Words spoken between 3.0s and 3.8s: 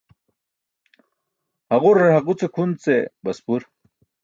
baspur.